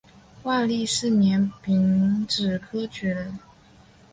[0.41, 3.37] 万历四年丙子科举人。